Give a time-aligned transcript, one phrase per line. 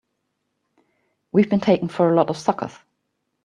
[1.31, 2.73] We've been taken for a lot of suckers!